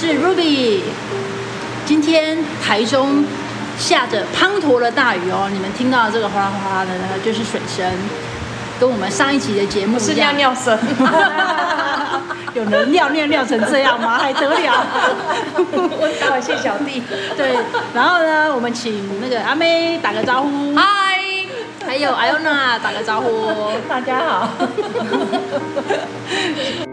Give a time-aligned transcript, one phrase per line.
[0.00, 0.80] 是 Ruby。
[1.84, 3.22] 今天台中
[3.78, 7.84] 下着滂沱的大雨哦，你们听到这个哗啦哗啦的呢，就是水声，
[8.80, 10.78] 跟我们上一集的节目是尿尿声。
[12.54, 14.16] 有人尿尿尿成这样吗？
[14.18, 14.86] 还得了？
[15.68, 17.02] 我感谢小弟。
[17.36, 17.58] 对，
[17.92, 20.74] 然后呢，我们请那个阿妹打个招呼。
[20.74, 21.20] 嗨，
[21.86, 23.52] 还有 Iona 打个招呼。
[23.86, 24.48] 大家好。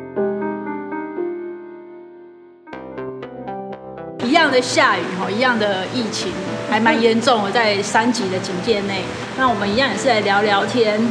[4.47, 6.31] 样的下雨哈，一样的疫情，
[6.71, 9.03] 还蛮严重的，在三级的警戒内。
[9.37, 11.05] 那我们一样也是来聊聊天。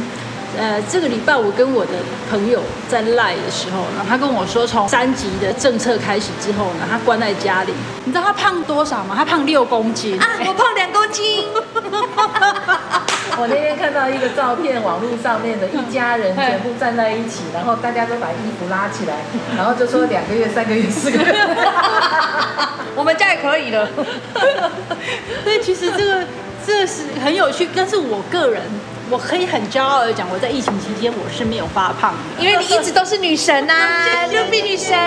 [0.57, 1.91] 呃，这个礼拜我跟我的
[2.31, 7.71] 朋友在赖的时候呢，他跟我说，从三级的政策开始之后呢，他关在家里。
[8.05, 9.13] 你知道他胖多少吗？
[9.15, 10.19] 他胖六公斤。
[10.19, 11.45] 啊，我胖两公斤。
[13.39, 19.13] 我那天看到一个照片，网络上面的一家人全部站在一起，然后大家都把衣服拉起来，
[19.55, 21.35] 然后就说两个月、三个月、四个月。
[22.95, 23.87] 我们家也可以了。
[25.43, 26.23] 所以其实这个
[26.65, 28.61] 这是很有趣，但是我个人。
[29.09, 34.97] 我可以很骄傲的讲，我在疫情期间我是没有发胖的，因为你一直都是女神呐、啊， 就比女神。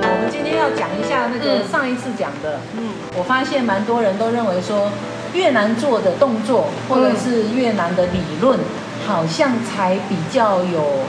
[0.00, 4.90] 我们今天要讲一下那个上一次讲的，嗯，我发现蛮多人都认为说
[5.34, 8.58] 越难做的动作或者是越难的理论，
[9.06, 11.04] 好像才比较有，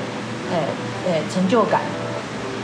[0.51, 0.59] 哎
[1.07, 1.79] 哎成就感。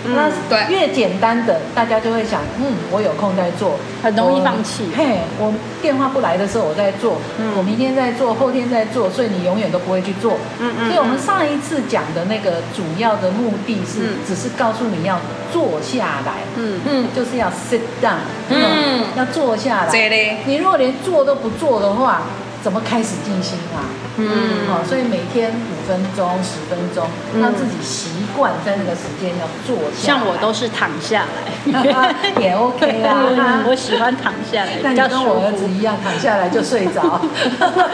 [0.05, 4.89] 那对越简单的，大家就会想，嗯，我有空再做，很容易放弃。
[4.95, 10.37] 嘿，我电话不来的时候我在做，嗯，我明天在做，后天在做，所以你永远都不会去做。
[10.59, 10.87] 嗯嗯。
[10.87, 15.19] 所以我们上一次讲的那个主要的目的是，嗯、只是告诉你要
[15.51, 19.91] 坐下来，嗯嗯，就是要 sit down，嗯，要坐下来。
[19.91, 20.37] 对的。
[20.45, 22.21] 你如果连坐都不做的话，
[22.63, 23.83] 怎么开始静心啊？
[24.19, 27.07] 嗯，好，所以每天五分钟、十分钟，
[27.41, 30.05] 让自己习惯在那个时间要坐下。
[30.07, 31.25] 像我都是躺下
[31.71, 33.63] 来， 也 OK 啊。
[33.65, 37.21] 我喜欢躺下来，但你跟我儿子一样，躺下来就睡着。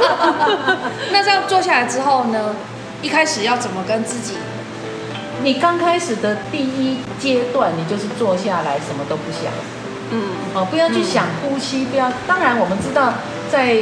[1.13, 2.55] 那这样坐下来之后呢？
[3.01, 4.33] 一开始要怎么跟自己？
[5.43, 9.51] 你刚开始的第一阶段，你就是坐下来，什么都不想。
[10.11, 10.21] 嗯，
[10.55, 12.11] 哦，不要去想呼吸，不要。
[12.25, 13.13] 当然，我们知道。
[13.51, 13.75] 在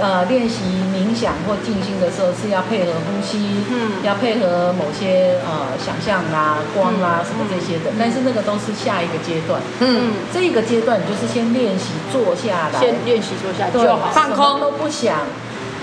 [0.00, 0.62] 呃练习
[0.94, 7.90] 冥想或静心的时候，是要配合呼吸，嗯，要配合某些呃想象啊、光啊、嗯、什么这些的。
[7.98, 14.60] 但是那个都是下一个阶段，嗯，这个阶段你就是先练习坐下来，先练习坐下来就好，放空。
[14.60, 15.18] 都不想，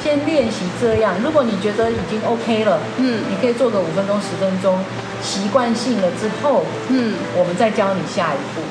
[0.04, 1.16] 先练习这样。
[1.24, 4.80] 如果你觉得已经 OK 了，嗯，你可以做个五分钟、十分钟，
[5.22, 8.62] 习惯性了之后，嗯，我们再教你下一步。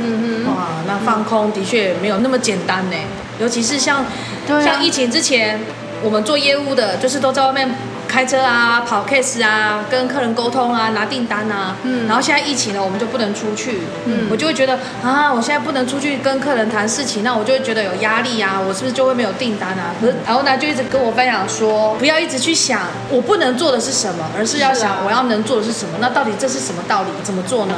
[0.00, 2.96] 嗯哼，哇，那放空的确没有那么简单呢。
[3.40, 4.06] 尤其是像，啊、
[4.62, 5.60] 像疫情之前，
[6.02, 7.68] 我们做业务的，就是都在外面
[8.06, 11.76] 开车啊、跑 case 啊、跟客人沟通啊、拿订单啊。
[11.82, 12.06] 嗯。
[12.06, 13.80] 然后现在疫情了，我们就不能出去。
[14.04, 14.28] 嗯。
[14.30, 18.60] 我就会觉得啊，我现在不能出去跟客人谈事情，那我就会觉得有压力啊。
[18.60, 19.94] 我是不是就会没有订单啊？
[20.00, 25.98] 可是然后呢，就一直跟我分享说，不要一直去想我不能做的是什么，而是要想我要能做的是什么。
[26.00, 27.08] 那到底这是什么道理？
[27.24, 27.74] 怎么做呢？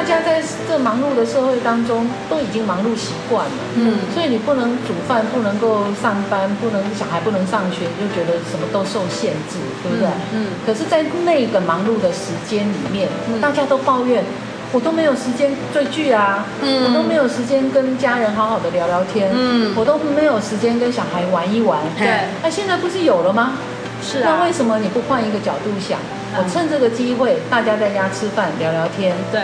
[0.00, 10.08] 大家在这忙碌的社会当中都已经忙碌习惯了，嗯，所以你不能煮饭，不能够上班，不能小孩不能上学，你就觉得什么都受限制，对不对？
[10.32, 10.32] 嗯。
[10.32, 14.24] 嗯，可是，在那个忙碌的时间里面，嗯，大家都抱怨，
[14.72, 22.08] 我都没有时间追剧啊，嗯，我都没有时间跟家人好好的聊聊天，嗯，我都没有时间跟小孩玩一玩，对。
[22.42, 23.58] 那现在不是有了吗？
[24.02, 24.38] 是啊。
[24.38, 25.98] 那为什么你不换一个角度想？
[26.38, 29.42] 我趁这个机会，大家在家吃饭聊聊天，对。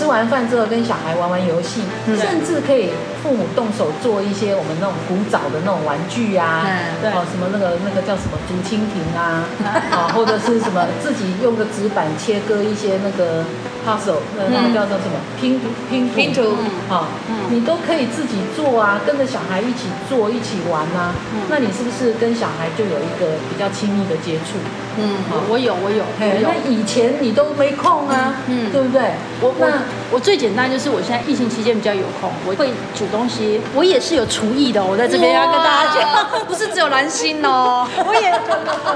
[0.00, 2.88] 吃完饭之后跟小孩玩玩游戏，嗯、甚至可以
[3.22, 6.64] 父母动手做一些我们那种古早的那种玩具啊，
[7.02, 13.44] 嗯、哦，什么那个那个叫什么竹蜻蜓啊，啊、 哦，或者是什么自己用个纸板切割一些那个。
[13.86, 15.18] puzzle，那那个叫做什么？
[15.40, 16.56] 拼图拼图，拼图，
[16.88, 17.08] 好，
[17.50, 21.14] 你都可以自己做啊，跟着小孩一起做，一起玩啊。
[21.34, 24.58] 嗯，那你是不是跟小孩就有一个比较亲密的接触？
[24.98, 25.16] 嗯，
[25.48, 29.12] 我有，我有，嘿，那以前你都没空啊，嗯，对不对？
[29.40, 29.66] 我那
[30.10, 34.84] 我最简单就是我现在疫情期间比较有空，我会煮东西，我也是有厨艺的。
[34.84, 38.30] 我在这边要跟大家讲，不是只有蓝心哦， 我也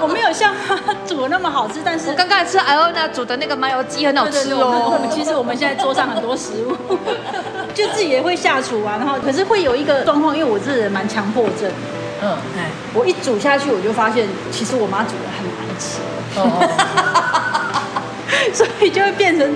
[0.02, 0.52] 我没有像
[1.24, 5.00] 煮的那么好吃，但是我刚刚吃艾欧娜煮的那个麻油鸡很好吃哦。
[5.10, 6.76] 其实我们现在桌上很多食物，
[7.72, 8.96] 就自己也会下厨啊。
[8.98, 11.70] 然后可是会有一个状况，因为我这个人蛮强迫症。
[12.22, 16.00] 嗯，哎，我一煮下去，我就发现其实我妈煮的很难吃。
[16.36, 17.80] 哦。
[18.52, 19.54] 所以就会变成，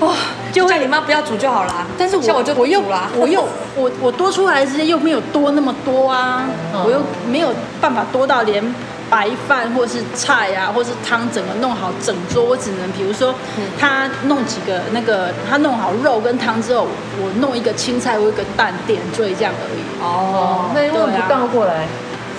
[0.00, 0.14] 哇，
[0.52, 1.86] 就叫你妈不要煮就好了。
[1.96, 2.82] 但是我我就我又
[3.16, 6.44] 我又我我多出来的时间又没有多那么多啊，
[6.84, 7.00] 我又
[7.30, 8.62] 没有办法多到连
[9.10, 13.34] 白饭或是菜啊，或是汤，整个弄好整桌，我只能比如说
[13.78, 16.86] 他弄几个那个，他弄好肉跟汤之后，
[17.20, 19.80] 我弄一个青菜或一个蛋点缀这样而已。
[20.02, 21.86] 哦，那为什么不倒过来？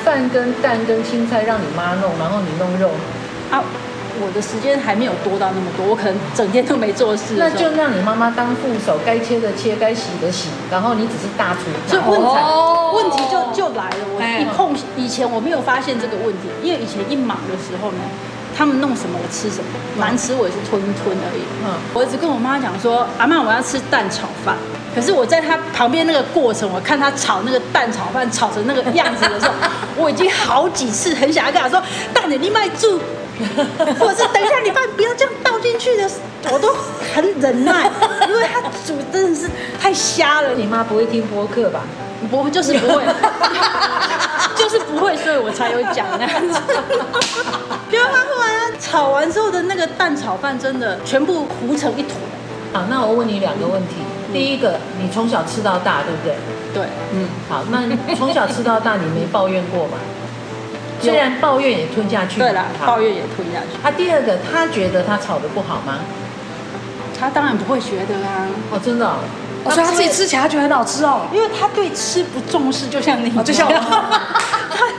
[0.04, 2.90] 饭跟蛋跟青菜让你妈弄，然后你弄肉
[3.52, 3.62] 啊？
[4.22, 7.36] 我的时间还没有多到那么多，我可能整天都没做事。
[7.38, 11.70] 那就让你妈妈当副手，该切的切，该洗的洗，然后你只是大厨。
[11.88, 14.06] 所以问题、哦、问题就就来了。
[14.12, 18.00] 我一碰以前我没有发现这个问题，因为以前一忙的时候呢，
[18.56, 21.42] 他们弄什么我吃什么，难吃我也是吞吞而已。
[21.64, 24.56] 嗯，我一直跟我妈讲说，阿妈我要吃蛋炒饭。
[24.94, 29.54] 可是我在他旁边那个过程，我看他炒那个蛋炒饭炒成那个样子的时候，
[29.96, 31.82] 我已经好几次很想要跟他说，
[32.14, 33.00] 蛋你你卖住。
[34.00, 36.10] 或者是等一下，你饭不要这样倒进去的，
[36.52, 36.74] 我都
[37.14, 37.90] 很忍耐，
[38.28, 39.50] 因为他煮真的是
[39.82, 40.54] 太瞎了。
[40.56, 41.82] 你妈不会听播客吧？
[42.30, 43.02] 不会，就是不会，
[44.56, 46.62] 就是不会，所以我才有讲那样子。
[47.90, 52.16] 因为他后来啊，炒完之后的那个蛋炒饭真的全部糊成一坨。
[52.74, 53.96] 好，那我问你两个问题。
[54.28, 56.36] 嗯、第一个，你从小吃到大，对不对？
[56.74, 56.84] 对，
[57.14, 57.28] 嗯。
[57.48, 59.94] 好，那从小吃到大，你没抱怨过吗？
[61.02, 63.78] 虽然抱怨也吞下去，对了，抱怨也吞下去。
[63.82, 66.00] 啊，第二个，他觉得他炒的不好吗？
[67.20, 68.48] 他当然不会觉得啊。
[68.72, 69.20] 哦，真的、哦。
[69.64, 73.74] 我说他自己吃起来他觉得很好吃哦，因为他对吃不重视，就像你，就像我。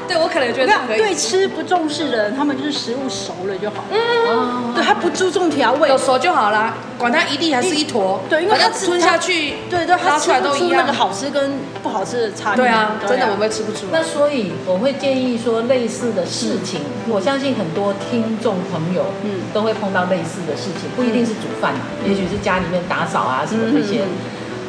[0.06, 3.84] 对我可能觉得对吃不重视的人，他们就是食物熟了就好。
[3.92, 8.20] 嗯，对他不注重调味，有熟就好啦，管他一粒还是一坨。
[8.28, 12.64] 对，因为他吞下去，对对，他吃不出那个好吃跟不好吃的差别。
[12.64, 13.86] 对啊，真的我们吃不出。
[13.92, 24.02] 那所以我会建议说，类似的事情，我相信很多听众朋友，嗯，都会碰到类似的事情，不一定是煮饭嘛，也许是家里面打扫啊什么这些。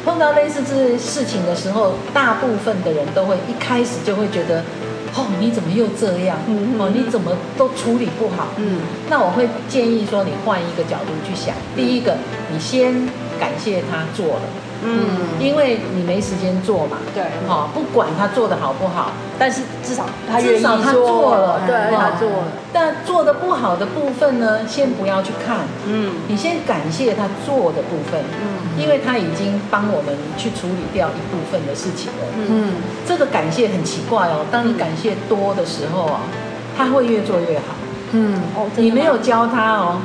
[0.04, 4.60] 碰到类似这些事情的时候，大部分的人都会一开始就会觉得，
[5.14, 6.36] 哦，你怎么又这样？
[6.78, 8.48] 哦，你怎么都处理不好？
[8.56, 11.54] 嗯，那我会建议说，你换一个角度去想。
[11.76, 12.16] 第一个，
[12.52, 12.92] 你先
[13.38, 14.42] 感谢他做了。
[14.84, 22.44] 嗯，因为你没时间做嘛，对，好，不管他做的好不好，但是至少他至少他做了，对，他做了。
[22.72, 32.72] 但做的不好的部分呢，先不要去看，嗯，你先感谢他做的部分，嗯，因为他已经帮我们去处理掉一部分的事情了，嗯，
[33.06, 36.20] 这个感谢很奇怪哦，当你感谢多的时候啊，
[36.76, 37.74] 他会越做越好，
[38.12, 39.98] 嗯，哦，你没有教他哦。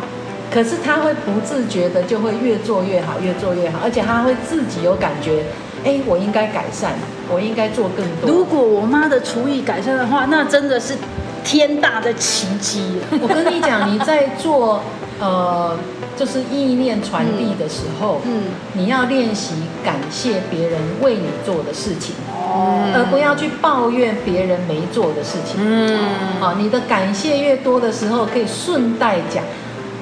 [0.49, 5.43] 可是他会不自觉的就会越做越好，越做越好，而且他会自己有感觉，
[5.83, 6.93] 哎，我应该改善，
[7.29, 8.29] 我应该做更多。
[8.29, 10.95] 如果我妈的厨艺改善的话，那真的是
[11.43, 12.99] 天大的奇迹。
[13.21, 14.81] 我跟你讲，你在做
[15.19, 15.77] 呃，
[16.15, 19.53] 就是意念传递的时候，嗯，你要练习
[19.83, 25.59] 感谢别人为你做的事情，哦，而不要去抱怨别人没做的事情。
[25.59, 25.99] 嗯，
[26.39, 29.43] 好，你的感谢越多的时候，可以顺带讲。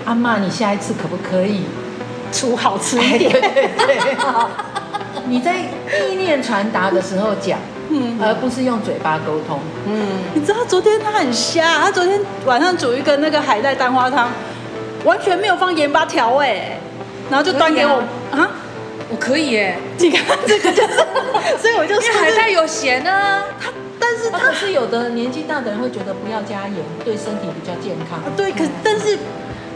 [0.06, 1.64] 阿妈，你下一次可不可以
[2.32, 3.32] 煮好吃一点？
[3.32, 4.18] 对对对，
[5.26, 7.58] 你在意念传达的时候讲，
[7.90, 9.60] 嗯，而不是用嘴巴沟通。
[9.88, 10.06] 嗯，
[10.36, 14.30] 你知道昨天他很瞎，他昨天晚上煮一个那个海带蛋花汤，
[15.04, 16.78] 完全没有放盐巴调味，
[17.32, 18.48] 然后就端给我啊，
[19.10, 20.94] 我可以哎，你看这个就是，
[21.60, 28.20] 所以我就说海带有咸啊，他但是他是有的年纪大的人会觉得不要加盐，对身体比较健康。
[28.38, 29.18] 对，可但是。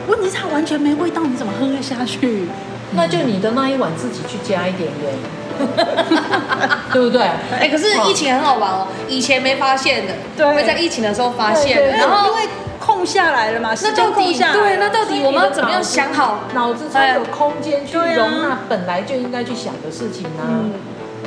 [0.09, 2.47] 问题是它完全没味道，你怎么喝得下去？
[2.91, 5.13] 那就你的那一碗自己去加一点盐，
[6.91, 7.21] 对不对？
[7.21, 12.49] 哎、欸，可是疫情很好玩哦，以前没发现的，对，会在疫情的时候发现，然后因为
[12.79, 20.49] 空下来了嘛，那到底对，那到底我们要怎么样想好，脑子才有空间去容纳本来就应该去想的事情呢、啊？
[20.49, 20.73] 嗯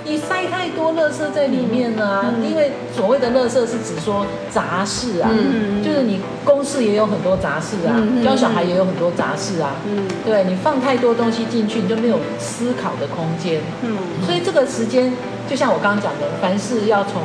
[0.05, 2.43] 你塞太多垃圾在里面呢、啊，嗯。
[2.43, 13.61] 嗯、因为所谓的垃圾是指说杂事啊，嗯、就是你公事也有很多杂事啊，嗯、教小孩也有很多杂事啊，嗯、对，你放太多东西进去，你就没有思考的空间。
[13.83, 15.13] 嗯，所以这个时间
[15.49, 17.23] 就像我刚刚讲的，凡事要从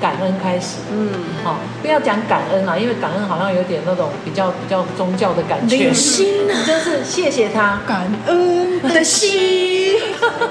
[0.00, 0.76] 感恩开始。
[0.92, 1.10] 嗯，
[1.44, 5.92] 好、哦，不要讲感恩啦，因为感恩好像有点那种比较比较宗教的感觉。
[5.92, 9.94] 心啊，就是谢谢他，感恩的心。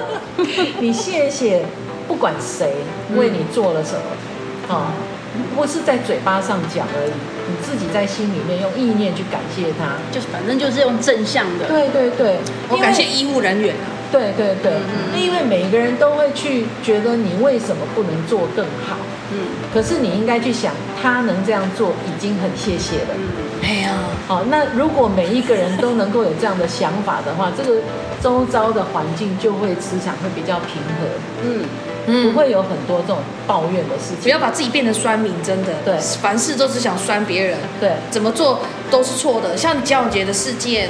[0.80, 1.64] 你谢谢，
[2.06, 2.74] 不管谁
[3.16, 4.92] 为你做了什么，啊、
[5.34, 7.12] 嗯，不是在嘴巴上讲而已，
[7.48, 11.66] 你自己在心里面用意念去感谢他，就是反正就是用正向的。
[11.66, 12.36] 对对对，
[12.68, 13.96] 我感谢医务人员啊。
[14.10, 18.96] 对对对，嗯、因为每个人都会去觉得你为什么不能做更好，
[19.32, 19.38] 嗯，
[19.72, 23.08] 可是你应该去想，他能这样做已经很谢谢了。
[23.14, 23.92] 嗯哎呀，
[24.28, 27.80] 好，那如果每一个人都能够有这样的想法的话，这个
[28.22, 31.66] 周遭的环境就会磁场会比较平和。
[32.06, 33.18] 嗯，不会有很多这种
[33.48, 34.22] 抱怨的事情。
[34.22, 35.72] 不要把自己变成酸民，真的。
[35.84, 37.58] 对，凡事都只想酸别人。
[37.80, 39.56] 对，怎么做都是错的。
[39.56, 40.88] 像江永杰的事件。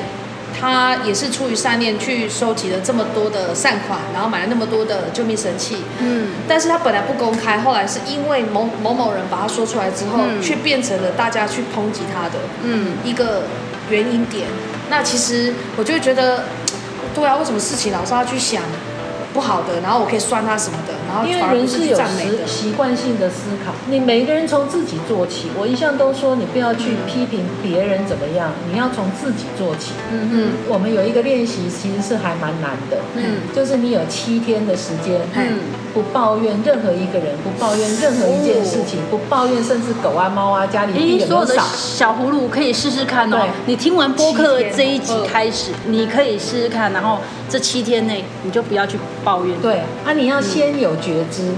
[0.60, 5.78] 他也是出于善念去收集了这么多的善款，然后买了那么多的救命神器。
[6.00, 13.42] 嗯，但是他本来不公开，后来是因为某某某人把他说出来之后，却、嗯、变成了大家去抨击他的嗯一个
[13.90, 14.48] 原因点。
[14.90, 16.44] 那其实我就会觉得，
[17.14, 18.62] 对啊，为什么事情老是要去想？
[19.34, 25.48] 不好的，然后我可以算他什么的，然后因为人是有习习惯性的思考，你每个人从自己做起。
[25.58, 29.92] 我一向都说，你不要去批评别人怎么样，你要从自己做起。
[30.12, 32.98] 嗯嗯，我们有一个练习，其实是还蛮难的。
[33.16, 35.58] 嗯，就是你有七天的时间，嗯，
[35.94, 41.62] 不抱怨任何一个人，不抱怨任何一件事情，不抱怨甚至狗啊猫啊家里地有没有扫。
[41.74, 43.48] 小葫芦可以试试看哦。
[43.64, 48.98] 你听完播客这一集开始，你可以试试看，然后这七天内你就不要去。
[49.24, 51.42] 抱怨对啊，你要先有觉知。
[51.42, 51.56] 嗯、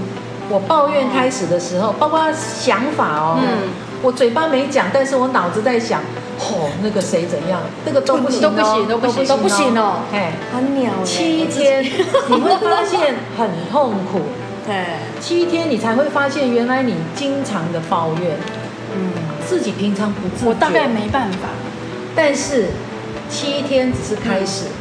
[0.49, 3.69] 我抱怨开始的时候，包括想法哦，嗯、
[4.01, 6.01] 我嘴巴没讲，但是我脑子在想，
[6.39, 9.99] 哦，那个谁怎样，那个都不行，都不行，都不行，都不行哦。
[10.11, 10.91] 哎，很鸟。
[11.05, 11.83] 七天
[12.27, 14.21] 你会发现很痛苦。
[14.67, 14.85] 对，
[15.19, 18.37] 七天你才会发现，原来你经常的抱怨，
[18.95, 19.13] 嗯，
[19.47, 21.49] 自己平常不自觉，我大概没办法。
[22.15, 22.67] 但是
[23.29, 24.65] 七天只是开始。
[24.65, 24.80] 嗯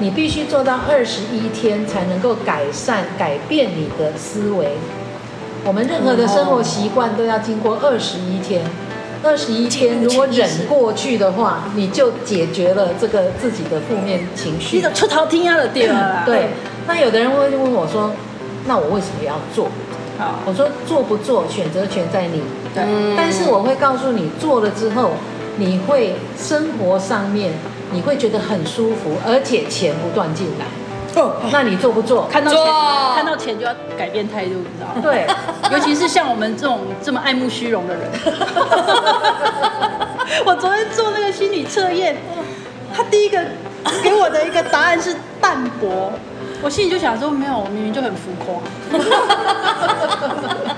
[0.00, 4.70] 你必须做到二十一天才能够改善、改变你的思维。
[5.62, 8.62] 我们任何的生活习惯都要经过二十一天。
[9.22, 14.76] 二十一天如果忍过去的话，你就解决了这个自己的负面情绪。
[14.76, 16.22] 你的出头天了，对了。
[16.24, 16.48] 对。
[16.86, 18.10] 那有的人会问我说
[18.66, 19.68] ：“那我为什么要做？”
[20.18, 22.40] 好，我说做不做，选择权在你。
[22.74, 22.82] 对。
[23.14, 25.10] 但是我会告诉你，做了之后，
[25.60, 27.52] 你会生活上面。
[27.92, 30.64] 你会觉得很舒服，而且钱不断进来。
[31.20, 32.28] 哦，那你做不做？
[32.30, 32.62] 看到钱，
[33.16, 35.02] 看到钱就要改变态度，你知道吗？
[35.02, 35.26] 对，
[35.76, 38.08] 尤其是像我们这种这么爱慕虚荣的人。
[40.46, 42.16] 我昨天做那个心理测验，
[42.94, 43.44] 他第一个
[44.04, 46.12] 给我的一个答案是淡薄，
[46.62, 48.54] 我心里就想说，没有，我明明就很浮夸。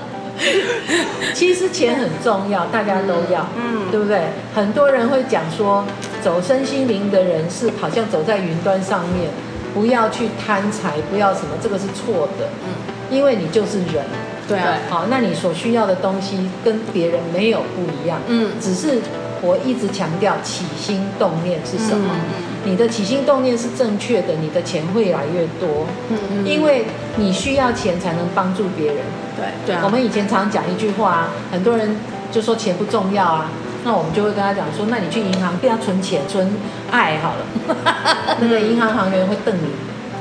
[1.33, 4.21] 其实钱很重要，大家都要，嗯，对不对？
[4.53, 5.83] 很多人会讲说，
[6.21, 9.29] 走身心灵的人是好像走在云端上面，
[9.73, 12.73] 不要去贪财，不要什么，这个是错的，嗯，
[13.09, 14.05] 因为你就是人，
[14.47, 14.57] 对。
[14.57, 19.01] 啊，好，那你所需要的东西跟别人没有不一样，嗯，只是
[19.43, 22.09] 我一直强调起心动念是什么。
[22.09, 25.85] 嗯你的起心动念是正确的，你的钱会越来越多。
[26.09, 26.85] 嗯嗯，因为
[27.17, 28.95] 你需要钱才能帮助别人。
[29.35, 29.81] 对对啊。
[29.83, 31.97] 我们以前常讲一句话啊，很多人
[32.31, 33.49] 就说钱不重要啊，
[33.83, 36.49] 那我们就会跟他讲说，那你去银行不要存钱，存
[36.89, 37.75] 爱好了。
[38.39, 39.67] 那个银行行员会瞪你，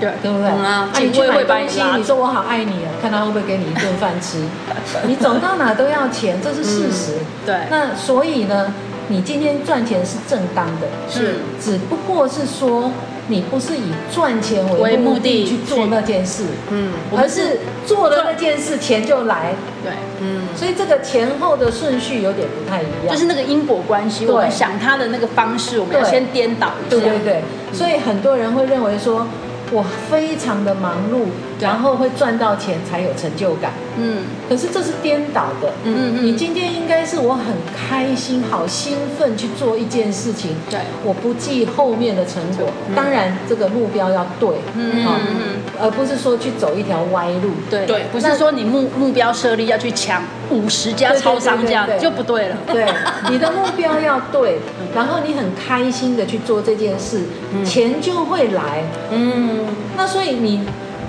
[0.01, 0.51] 对对不对？
[0.51, 0.89] 嗯啊。
[1.01, 4.39] 你去买东西，你说我好爱你啊，看他会不会给你一顿饭吃。
[5.07, 7.19] 你走到哪都要钱，这是事实。
[7.47, 7.55] 对。
[7.71, 8.75] 那所以呢？
[9.13, 12.91] 你今天赚钱是正当的，是，只不过是说
[13.29, 19.55] 你不是以赚钱为目的去做那件事，嗯，而是做了那件事钱就来，
[19.85, 19.93] 对，
[20.23, 29.27] 嗯，所以这个前后的顺序有点不太一样，就是那个因果关系，我们想他的那个方式，我们要先颠倒一下，对对对，所以很多人会认为说。
[29.75, 31.23] 我非常的忙碌，
[31.59, 33.73] 然后会赚到钱才有成就感。
[33.97, 34.19] 嗯，
[34.53, 35.73] 可是这是颠倒的。
[35.83, 40.55] 嗯嗯，你今天应该是我很开心、好兴奋去做一件事情。
[40.69, 42.67] 对，我不计后面的成果。
[42.95, 44.51] 当然，这个目标要对。
[44.77, 47.49] 嗯嗯，而不是说去走一条歪路。
[47.71, 52.57] 对对，不是说你目目标设立要去抢五十家超商这样就不对了。
[52.67, 52.87] 对，
[53.31, 54.59] 你的目标要对，
[54.95, 57.23] 然后你很开心的去做这件事，
[57.65, 58.85] 钱就会来。
[59.11, 59.61] 嗯。
[59.97, 60.61] 那所以你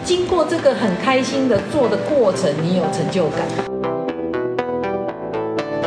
[0.03, 3.47] 经过这个很开心的做的过程，你有成就感。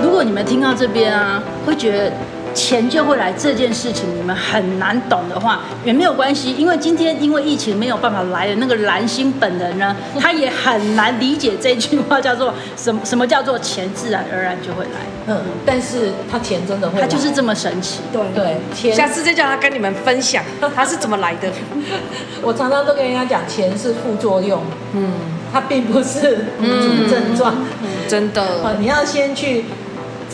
[0.02, 2.12] 如果你们听到这边啊，会觉得。
[2.56, 15.00] 钱就会来这件事情，你们很难懂的话也没有关系，因为今天因为疫情没有办法来的那个蓝星本人呢，他也很难理解这句话叫做什么 什么叫做钱自然而然就会来。
[15.28, 18.00] 嗯，但是他钱真的会来，他就是这么神奇。
[18.10, 20.42] 对对，钱下次再叫他跟你们分享
[20.74, 21.48] 他是怎么来的。
[22.40, 24.62] 我常常都跟人家讲，钱是副作用，
[24.94, 25.12] 嗯，
[25.52, 28.42] 它并不是主症状，嗯，真的。
[28.62, 29.66] 啊，你要先去。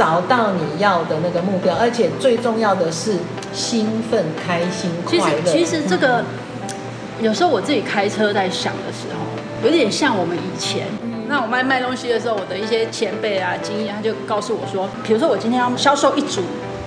[0.03, 3.19] 找到你要的那个目标，而且最重要的是
[3.53, 5.41] 兴奋、开心、快乐。
[5.45, 6.25] 其实，其实这个、嗯、
[7.21, 10.89] 有时候我自己开车在想的时候，有点像我们以前。
[11.05, 16.41] 嗯、那我卖卖东西的时候，我的一些前辈啊、经验，他就告诉我说，比如说我今天要销售一组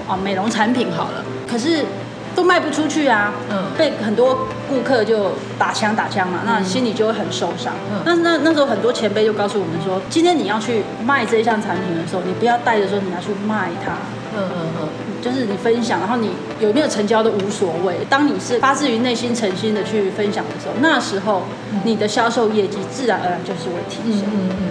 [0.10, 1.86] 啊美容产品好了，可是
[2.36, 7.74] 都卖不出去啊，嗯，被很多顾客就打枪打枪嘛，那心里就会很受伤。
[7.89, 13.94] 嗯，那那那时候很多前辈就告诉我们说，今天你要去卖这一项产品的时候，你不要带着说你要去卖它，
[14.38, 14.89] 嗯嗯嗯，
[15.22, 17.96] 就是你分享，然后你有没有成交都无所谓。
[18.10, 21.44] 当你是发自于内心诚心的去分享的时候，那时候
[21.86, 24.24] 你的销售业绩自然而然就是会提升。
[24.34, 24.68] 嗯嗯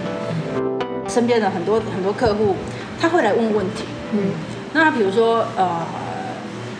[0.57, 2.55] 嗯，身边的很多很多客户
[3.01, 4.29] 他会来问问题，嗯，
[4.73, 5.79] 那比如说呃。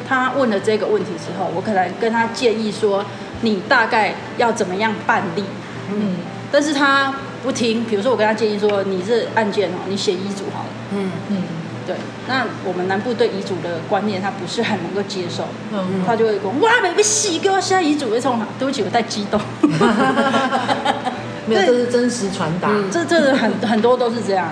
[0.07, 3.03] 他问了这个问题之后，我可能跟他建议说，
[3.41, 5.43] 你大概要怎么样办理？
[5.89, 6.15] 嗯，
[6.51, 7.83] 但是他不听。
[7.85, 10.69] 比如说，我跟他建议说，你是案件哦，你写遗嘱好了。
[10.91, 11.43] 嗯嗯，
[11.87, 11.95] 对。
[12.27, 15.43] 那我们南部对遗嘱的观念，他不是很能够接受。
[15.73, 18.47] 嗯嗯，他就会说，哇，没被洗，给我写遗嘱，为什么？
[18.59, 19.39] 对不起，我太激动。
[21.47, 22.69] 没有，这是真实传达。
[22.71, 24.49] 嗯、这这很很多都是这样。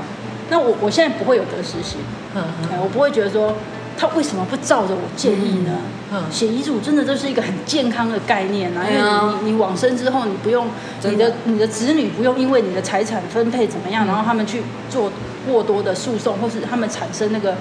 [0.50, 2.00] 那我我现在不会有得失心。
[2.36, 3.56] 嗯嗯，我不会觉得说。
[3.98, 5.72] 他为什么不照着我建议呢？
[6.12, 10.68] 嗯，写遗嘱真的就是一个很健康的概念啊，因为你你你往生之后，你不用
[11.04, 15.12] 你的你的子女不用因为你的财产分配怎么样，然后他们去做
[15.48, 17.56] 过多的诉讼，或是他们产生那个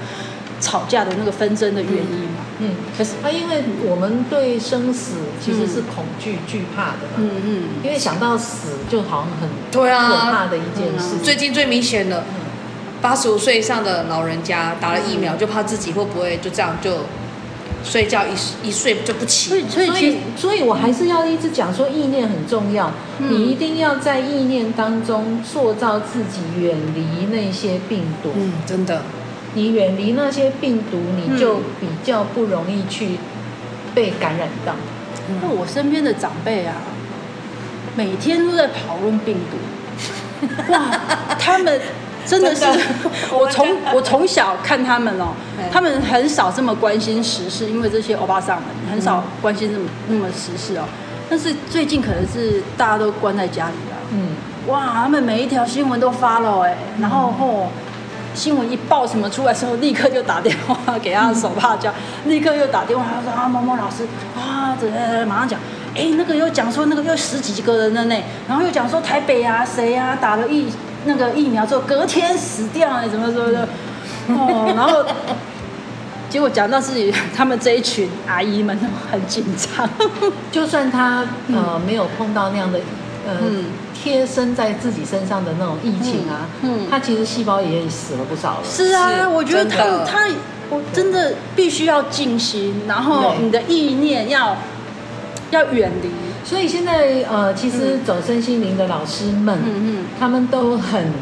[0.60, 2.44] 吵架的那个纷争的原因嘛。
[2.58, 7.16] 嗯，可是啊，因为我们对生死其实是恐惧惧怕的嘛。
[7.16, 11.16] 嗯嗯，因为想到死就好像很对啊可怕的一件事。
[11.22, 12.24] 最近最明显的。
[13.02, 16.98] 八十五岁以上的老人家打了疫苗，就怕自己会不会就这样就
[17.84, 19.48] 睡觉一一睡就不起。
[19.48, 22.92] 所以所以其实所以我还是要一直讲说，意念很重要。
[23.18, 28.30] 嗯、你一定要在意念当中塑造自己，远离那些病毒。
[28.36, 29.02] 嗯，真的。
[29.54, 33.18] 你远离那些病毒，你就比较不容易去
[33.94, 34.74] 被感染到。
[35.42, 36.76] 那、嗯、我身边的长辈啊，
[37.96, 40.46] 每天都在讨论病毒。
[40.72, 40.90] 哇，
[41.36, 41.80] 他们。
[42.24, 42.78] 真的是，的。
[43.32, 45.28] 我从我从小看他们哦，
[45.72, 50.84] 他们很少这么关心时事，因为这些欧巴桑们很少关心这么那么时事哦。
[51.28, 54.28] 但是最近可能是大家都关在家里了，嗯，
[54.68, 57.68] 哇，他们每一条新闻都发了哎，然后后
[58.34, 61.92] 新闻一报什么出来之后，立刻就打电话给他的手帕交，
[62.26, 65.58] 立刻又打电话，他说啊某某老师啊，怎样马上讲，
[65.96, 68.16] 哎那个又讲说那个又十几个人了呢，
[68.46, 70.68] 然后又讲说台北啊谁啊打了疫。
[71.04, 73.68] 那个疫苗之后隔天死掉了，怎么说的？
[74.28, 75.04] 哦， 然后
[76.28, 78.78] 结果讲到自己，他们这一群阿姨们
[79.10, 79.88] 很紧张。
[80.50, 82.78] 就算他呃没有碰到那样的
[83.26, 83.34] 呃
[83.94, 88.64] 贴身在自己身上的那种疫情啊，嗯，他其实细胞也死了不少了。
[88.64, 90.28] 是啊，我觉得他他
[90.70, 94.56] 我真的必须要静心，然后你的意念要
[95.50, 96.08] 要远离。
[96.44, 101.12] 所以现在呃，其实走身心灵的老师们，嗯嗯，他们都很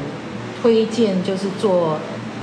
[0.62, 1.98] 推荐，就是做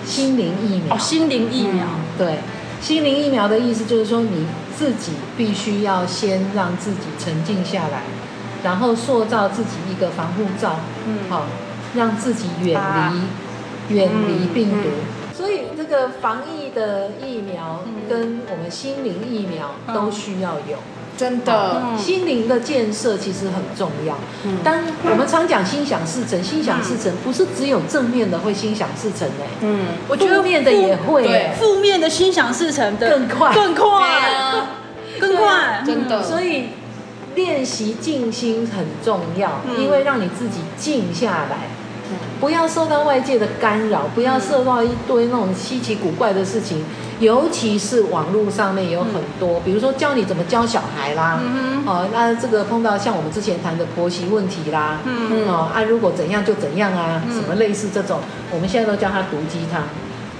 [0.05, 0.95] 心灵疫苗。
[0.95, 2.39] 哦，心灵疫苗，嗯，对，
[2.79, 4.45] 心灵疫苗的意思就是说，你
[4.77, 8.03] 自己必须要先让自己沉静下来，
[8.63, 11.45] 然后塑造自己一个防护罩，嗯，好，
[11.95, 13.13] 让自己远离，啊，
[13.89, 14.75] 远离病毒。
[14.75, 20.77] 嗯嗯，所以这个防疫的疫苗跟我们心灵疫苗都需要有。
[21.17, 24.15] 真的，嗯、心灵的建设其实很重要。
[24.45, 24.77] 嗯，当
[25.09, 29.47] 我们常讲心想事成，心想事成不是只有正面的会心想事成哎。
[29.61, 31.23] 嗯，我觉得负面的也会。
[31.23, 34.69] 对，负面的心想事成的更快，更快，啊、
[35.19, 35.83] 更快。
[35.85, 36.67] 真的，所以
[37.35, 41.57] 练习静心很重要，嗯、因为让你自己静下来。
[42.39, 46.85] 不要受到外界的干扰，不要受到一堆那种稀奇古怪的事情，
[47.19, 51.39] 尤其是网络上面有很多，比如说教你怎么教小孩啦，
[51.85, 54.99] 哦，那这个碰到像我们之前谈的婆媳问题啦，
[55.47, 58.19] 哦，啊，如果怎样就怎样啊，什么类似这种，
[58.51, 59.81] 我们现在都叫它毒鸡汤，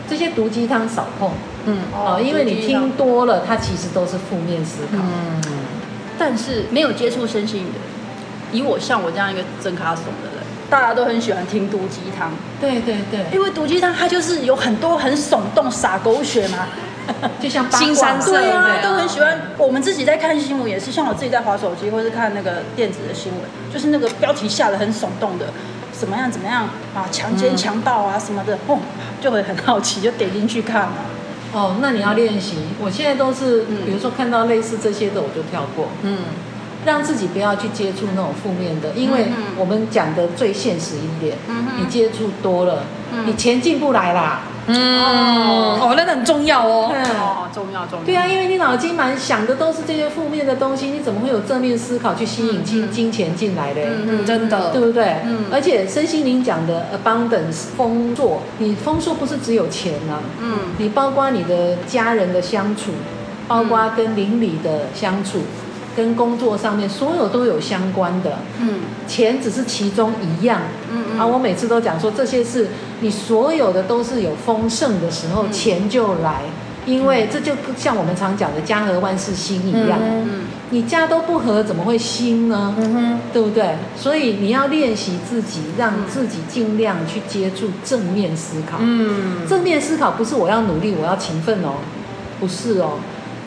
[0.08, 1.32] 这些毒鸡汤少碰，
[1.66, 5.42] 嗯，哦，因为你听多了，它其实都是负面思考，嗯，
[6.20, 7.80] 但是没有接触身心的，
[8.52, 10.37] 以我像我这样一个真卡怂的人。
[10.70, 16.68] 大家都很喜欢听毒鸡汤，对对对，因为毒鸡汤它就是有很多很耸动、洒狗血嘛，
[17.40, 19.40] 就像新三色，对啊，都很喜欢。
[19.58, 23.42] 我们自己在看新闻也是，像我自己在滑手机或是看那个电子的新闻，
[23.74, 25.46] 就是那个标题下的很耸动的，
[25.94, 28.78] 怎么样怎么样啊，强奸强盗啊什么的，哦，
[29.22, 30.98] 就会很好奇，就点进去看嘛。
[31.54, 36.18] 哦，那你要练习，我现在都是，比如说看到类似这些的，我就跳过，嗯。
[36.86, 44.42] 让自己不要去接触那种负面的，因为我们讲的最现实一点，嗯、你接触多了，嗯、你钱进不来啦。
[44.70, 45.00] 嗯，
[45.80, 46.92] 哦，那个很重要哦。
[46.94, 48.06] 哦，重要重要。
[48.06, 53.86] 对啊，因为你脑筋满想的都是这些负面的东西，你怎么会有正面思考去吸引金金钱进来嘞？
[53.88, 55.22] 嗯嗯，真的，对不对？
[55.26, 55.46] 嗯。
[55.52, 62.92] 而且身心灵讲的 abundance 丰硕，你丰硕不是只有钱啊，嗯，你包括你的家人的相处。
[63.50, 65.40] 包括跟邻里的相处，
[65.98, 68.38] 跟工作上面所有都有相关的。
[68.62, 70.62] 嗯，钱只是其中一样。
[70.92, 71.20] 嗯嗯。
[71.20, 72.68] 啊，我每次都讲说，这些是
[73.02, 76.44] 你所有的都是有丰盛的时候，嗯、钱就来。
[76.86, 82.74] 因为这就像我们常讲的“家和万事兴”一样，嗯，你家都不和，怎么会兴呢？
[82.78, 83.76] 嗯哼，对不对？
[83.98, 88.78] 所以你要练习自己，让自己尽量去接触正面思考。
[88.80, 91.74] 嗯，正面思考不是我要努力，我要勤奋哦，
[92.40, 92.92] 不是哦。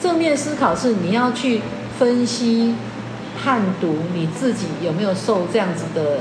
[0.03, 1.63] 正面思考是你要去
[2.01, 2.75] 分析、
[3.41, 6.21] 判读你自己有没有受这样子的。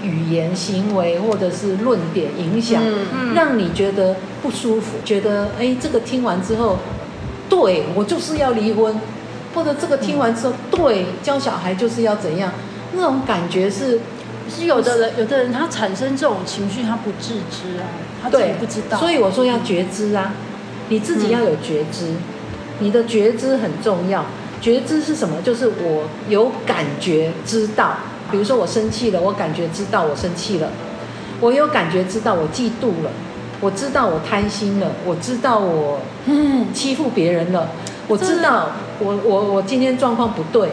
[0.00, 6.78] 语言、行为或者是论点影响，嗯嗯、让你觉得不舒服，觉得哎，这个听完之后，
[7.48, 8.94] 对我就是要离婚，
[9.52, 12.52] 或者这个听完之后，嗯、对教小孩就是要怎样，
[12.92, 13.98] 那种感觉是，
[14.48, 17.90] 是有的人，有的人他产生这种情绪，他不自知啊，
[18.22, 18.98] 他自己不知道。
[18.98, 20.32] 所以我说要觉知啊，
[20.90, 22.16] 你自己要有觉知，嗯、
[22.78, 24.24] 你的觉知很重要。
[24.60, 25.40] 觉知是什么？
[25.42, 27.96] 就是我有感觉知道。
[28.30, 30.68] 比如说我生气了，我感觉知道我生气了，
[31.40, 33.10] 我有感觉知道我嫉妒了，
[33.60, 35.98] 我知道我贪心了，我知道我
[36.74, 37.68] 欺负别人了，
[38.06, 40.68] 我知道我我我今天状况不对。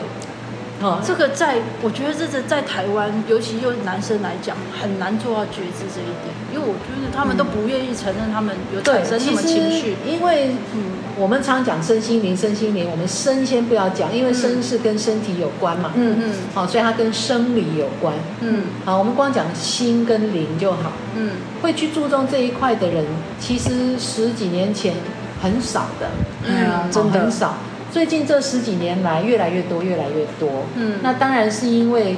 [0.82, 9.96] 哦，这个在我觉得这是在台湾，尤其又男生来讲，很难做到觉知这一点，因为我觉得他们都不愿意承认他们有产生什么情绪。
[10.06, 10.84] 因为嗯，
[11.18, 15.92] 我们常讲身心灵，身心灵，我们身先不要讲，因为身是跟身体有关嘛。
[15.96, 16.34] 嗯嗯。
[16.54, 18.14] 好，所以它跟生理有关。
[18.42, 18.64] 嗯。
[18.84, 20.92] 好，我们光讲心跟灵就好。
[21.16, 21.32] 嗯。
[21.62, 23.06] 会去注重这一块的人，
[23.40, 24.94] 其实十几年前
[25.42, 26.10] 很少的。
[26.44, 27.56] 嗯，真的很少。
[27.96, 30.66] 最近这十几年来，越来越多，越来越多。
[30.76, 32.18] 嗯，那当然是因为，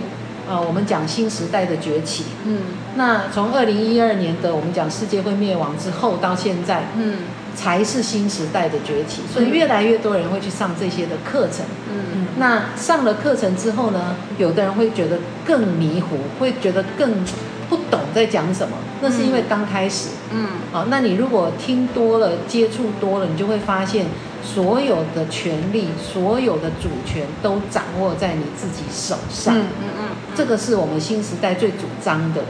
[0.50, 2.24] 呃，我们讲新时代的崛起。
[2.46, 2.62] 嗯，
[2.96, 7.18] 那从二零一二年的我们讲世界会灭亡之后到现在，嗯，
[7.54, 9.22] 才是新时代的崛起。
[9.32, 11.64] 所以越来越多人会去上这些的课程。
[11.94, 17.24] 嗯，那上了课程之后呢，有的人会觉得更迷糊，会觉得更
[17.70, 18.76] 不懂在讲什么。
[19.00, 20.10] 那是因为刚开始。
[20.34, 24.08] 嗯，好，那你如果听多了，接触多了，你就会发现。
[24.44, 29.56] 所有的权利，所有的主权都掌握在你自己手上。
[29.56, 30.04] 嗯嗯嗯，
[30.36, 32.44] 这个是我们新时代最主张的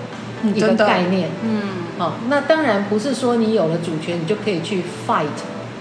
[0.44, 1.30] 一个概念。
[1.44, 1.62] 嗯，
[1.98, 5.26] 好，那当然不是说你有了主权，你就可以去 fight，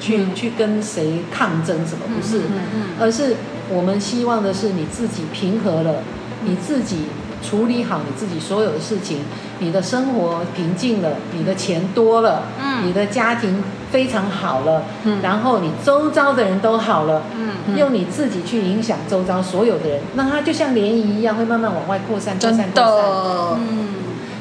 [0.01, 2.39] 去、嗯、去跟谁抗争什么，不是。
[2.39, 3.37] 嗯嗯，嗯，而是
[3.71, 6.03] 我们希望的是你自己平和了，
[6.45, 7.07] 你自己
[7.43, 9.19] 处理好你自己所有的事情，
[9.59, 13.63] 你的生活平静了，你的钱多了，嗯，你的家庭。
[13.97, 23.89] 非常好了，嗯，然后你周遭的人都好了，嗯，用你自己去影响周遭所有的人，那它就像涟漪一样，会慢慢往外扩散，扩散，扩散，嗯。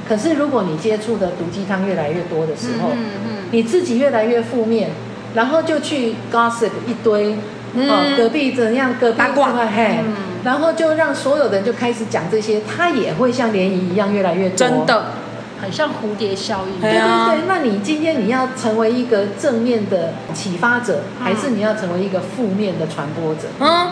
[0.10, 4.90] 可是如果你接触的毒鸡汤越来越多的时候，嗯嗯，你自己越来越负面，
[5.36, 7.38] 然后就去 gossip 一堆，
[7.76, 10.00] 哦，隔壁怎样，隔壁八卦，嘿，
[10.44, 15.06] 然后就让所有的人就开始讲这些，它也会像涟漪一样越来越多，真的。
[15.62, 16.82] 很像蝴蝶效应。
[16.82, 23.48] 对对对，那你今天你要成为一个正面的启发者，还是你要成为一个负面的传播者？
[23.60, 23.92] 嗯，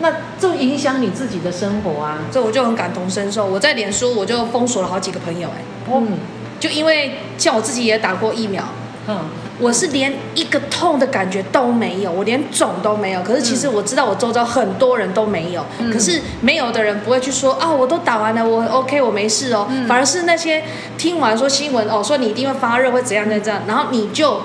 [0.00, 2.18] 那就影响你自己的生活啊。
[2.30, 3.46] 这我就很感同身受。
[3.46, 6.18] 我在脸书我就封锁了好几个朋友，哎，嗯，
[6.58, 8.64] 就因为像我自己也打过疫苗，
[9.08, 9.18] 嗯。
[9.60, 13.22] 我是连一个痛的感觉都没有，我连肿都没有。
[13.22, 19.66] 可是其实我知道我周遭很多人都没有，嗯、可是没有的人不会去说啊，我都打完了，我 OK，我没事哦。
[19.70, 20.62] 嗯、反而是那些
[20.96, 24.40] 听完说新闻哦，说你一定会发热，会怎样怎样，然后你就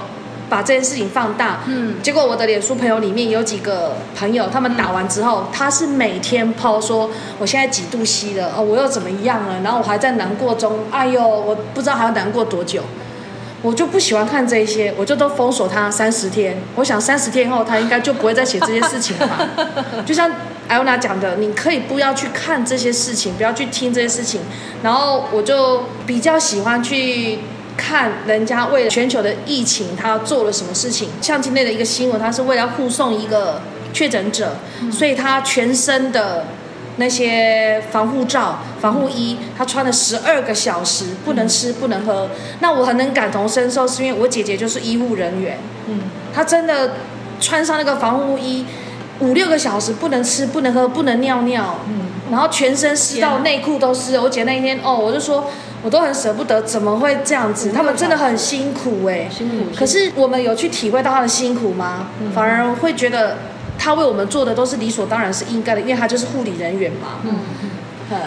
[0.50, 1.62] 把这件事情放大。
[1.66, 1.96] 嗯。
[2.04, 12.82] 结果我的脸书朋友里面有几个朋友，他们打完之后，他是每天 po 说我现在几度 C 了哦，我又怎么样了，然后我还在难过中，哎呦，我不知道还要难过多久。
[13.62, 16.56] 我就不喜欢看这些，我就都封锁他三十天。
[16.76, 19.50] 我想三十天后他应该就不会再写这些事情了吧。
[20.06, 20.30] 就像
[20.68, 24.42] 艾欧娜讲的，你可以不要去看这些事情，不要去听这些事情。
[24.84, 27.40] 然后我就比较喜欢去
[27.76, 31.10] 看人家为了全球的疫情，他做了什么事情。
[31.22, 34.56] 像今天的一个新闻，他是为了护送一个确诊者，
[34.92, 36.46] 所以他全身的。
[36.98, 42.30] 那些防护罩、防护衣，他穿了十二个小时，不能吃，不能喝。
[42.62, 45.58] 那我很能感同身受，是因为我姐姐就是医务人员。
[45.88, 46.00] 嗯，
[46.34, 46.94] 她真的
[47.42, 48.66] 穿上那个防护衣，
[49.20, 51.80] 五六个小时不能吃，不能喝，不能尿尿。
[51.90, 54.18] 嗯，然后全身湿到内裤都湿。
[54.18, 55.50] 我姐那一天哦，我就说，
[55.84, 57.74] 我都很舍不得，怎么会这样子？
[57.74, 59.56] 他们真的很辛苦哎，辛苦。
[59.78, 62.08] 可是我们有去体会到他的辛苦吗？
[62.34, 63.36] 反而会觉得。
[63.78, 67.20] 他为我们做的都是理所当然是应该的，因为他就是护理人员嘛。
[67.24, 67.32] 嗯
[67.64, 67.70] 嗯。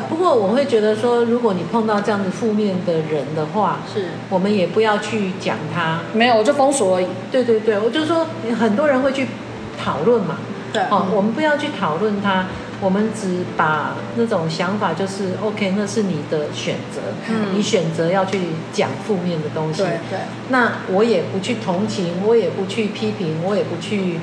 [0.08, 6.00] 不过我会觉得说，如果你碰到这样子负面的人的话，是我们也不要去讲他。
[6.12, 7.06] 没有，我就封锁而已。
[7.30, 8.26] 对对对，我就说
[8.58, 9.28] 很多人会去
[9.80, 10.38] 讨论嘛。
[10.72, 12.46] 对，哦，我们不要去讨论他，
[12.80, 18.40] 我们只把那种想法就是 OK，那是你的选择，嗯，你选择要去
[18.72, 20.18] 讲负面的东西，对对。
[20.48, 24.18] 那我也不去同情，我也不去批评，我也不去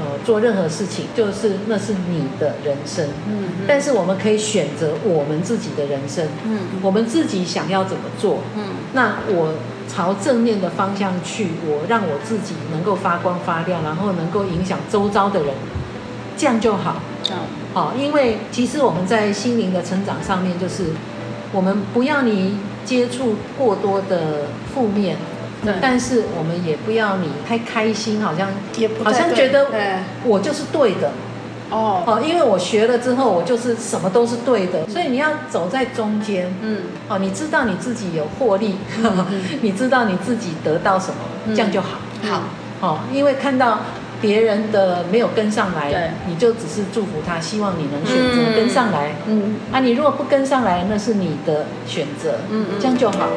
[0.00, 3.44] 呃做任何事情，就是那是你的人生，嗯。
[3.68, 8.64] 但是我们可以选择我们自己的人生，嗯，我们自己想要怎么做，嗯。
[8.94, 9.54] 那我
[9.86, 15.54] 朝正面的方向去，我让我自己能够发光发亮，然后能够影响周遭的人。
[16.36, 17.02] 这样就好，
[17.74, 20.86] 好，因为其实我们在心灵的成长上面，就是
[21.52, 25.18] 我们不要你接触过多的负面，
[25.64, 29.66] 对，但是我们也不要你太开心，好像也不好像觉得
[30.24, 31.12] 我就是对的，
[31.70, 38.76] 哦，哦，因为我学了之后，我就是什么都是对的，所以你要走在中间，嗯，哦，你知道你自己有获利，
[39.62, 42.42] 你知道你自己得到什么，这样就好，好，
[42.80, 43.78] 哦，因为看到。
[44.22, 49.14] 别人的没有跟上来，你就只是祝福他，希望你能选择跟上来。
[49.26, 52.34] 嗯，啊，你如果不跟上来，那是你的选择。
[52.50, 53.30] 嗯，这样就好。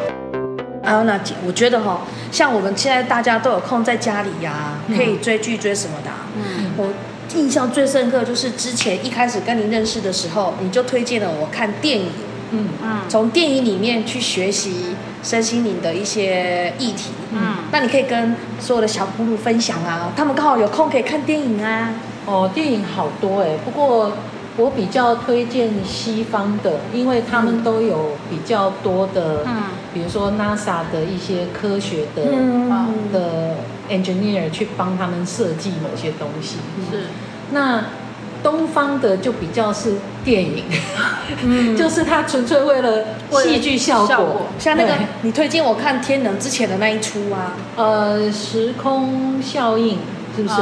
[0.83, 6.11] 还有那我觉得哈，像我们现在大家都有空在家里呀，可以追剧追什么的。
[6.35, 6.89] 嗯，我
[7.35, 12.07] 印象最深刻就是之前一开始跟您认识的时候，你就推荐了我看电影。
[12.51, 17.09] 嗯嗯，从电影里面去学习身心灵的一些议题。
[17.31, 21.89] 嗯，那你可以跟所有的小葫芦分享啊，他们刚好有空可以看电影啊。
[22.25, 24.11] 哦，电影好多哎，不过
[24.55, 29.63] 我比较推荐西方的，因为他们都有比较多的，嗯，
[29.93, 33.55] 比如说 NASA 的一些科学的，嗯，的
[33.89, 36.57] engineer 去帮他们设计某些东西。
[36.91, 37.03] 是，
[37.51, 37.83] 那。
[38.43, 40.65] 东方的就比较是电影，
[41.43, 43.05] 嗯， 就是它纯粹为了
[43.41, 44.41] 戏剧效果。
[44.59, 49.97] 像那个，你推荐我看《天能》之前的那一出啊，呃，时空效应
[50.35, 50.55] 是不是？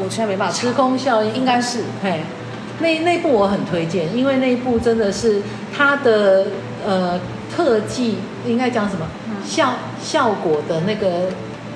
[0.00, 0.54] 我现在没办法。
[0.54, 2.20] 时空效应应该是，嘿，
[2.78, 5.42] 那那部我很推荐，因为那一部真的是
[5.76, 6.46] 它的
[6.86, 7.18] 呃
[7.58, 9.04] 特技，应该讲什么
[9.44, 11.28] 效效果的那个。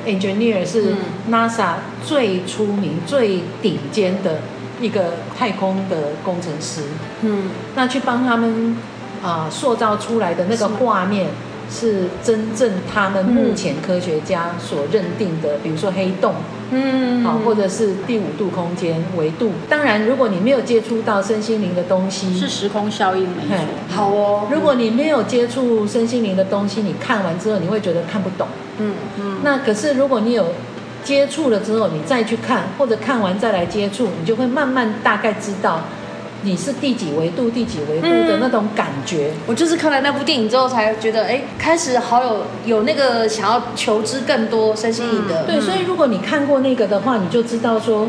[0.04, 0.96] Engineer 是
[1.30, 4.40] NASA 最出名、最顶尖的
[4.80, 6.82] 一个太空的工程师。
[7.20, 7.44] 嗯，
[7.76, 8.76] 那去帮他们
[9.22, 11.28] 啊、呃、塑造出来的那个画面，
[11.72, 16.34] 是真正他们目前科学家所认定的，比如说黑洞。
[16.74, 19.52] 嗯，好，或者是第五度空间维度。
[19.68, 23.56] 当然，如果你没有接触到身心灵的东西，是时空效应没错。
[23.94, 28.46] 好哦，如果你没有接触身心灵的东西，你看完之后你会觉得看不懂。
[28.78, 29.40] 嗯嗯。
[29.42, 30.46] 那可是如果你有
[31.04, 35.82] 接触了之后，你再去看，或者看完再来接触，你就会慢慢大概知道。
[36.42, 39.30] 你是第几维度、第几维度的那种感觉？
[39.32, 45.44] 嗯，我就是看了那部电影之后，才觉得，哎，开始好有有那个想要求知更多身心灵的。
[45.44, 48.08] 对，所以如果你看过那个的话，你就知道说，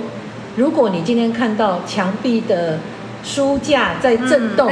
[0.55, 2.79] 如果你今天看到墙壁的。
[3.23, 4.69] 书架在震动，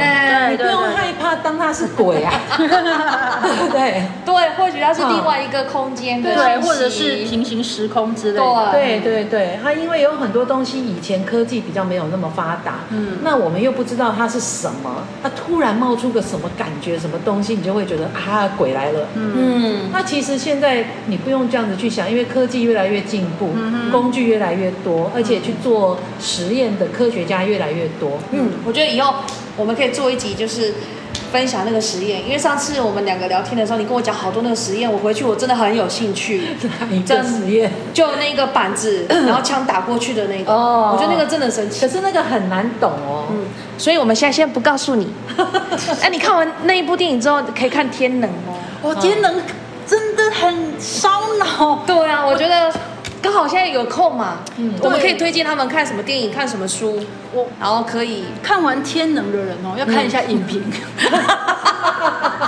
[0.50, 2.32] 你不用害怕当它是鬼啊，
[3.72, 4.02] 对。
[4.24, 9.58] 对，或许它是另外一个空间，对，或者是平行时空之类的，对对对。
[9.62, 19.90] 它因为有很多东西以前科技比较没有那么发达，嗯，那我们又不知道它是什么，它突然冒出个什么感觉，什么东西，你就会觉得啊，鬼来了，嗯。
[19.92, 23.50] 那其实现在你不用这样子去想，因为科技越来越进步，
[23.90, 29.14] 工具越来越多，而且去做实验的科学家越来越多，嗯，我觉得以后
[29.56, 30.74] 我们可以做一集，就是
[31.30, 32.24] 分享那个实验。
[32.24, 36.42] 因为上次我们两个聊天的时候，你跟我讲好多那个实验，我回去我真的很有兴趣。
[37.06, 40.52] 这实验就那个板子，然后枪打过去的那个。
[40.52, 41.80] 哦，我觉得那个真的神奇。
[41.80, 43.26] 可是那个很难懂哦。
[43.30, 43.46] 嗯，
[43.78, 45.08] 所以我们现在先不告诉你。
[46.02, 48.54] 哎，你看完那一部电影之后，可以看《天能》哦。
[48.82, 49.36] 我，《天能》
[49.86, 51.82] 真的很烧脑。
[51.86, 52.72] 对啊，我觉得。
[53.32, 57.00] 刚好现在有空嘛，嗯，我们可以推荐他们看什么电影，看什么书，
[57.32, 60.62] 我然后可以看完《天能》的人哦，要看一下影评。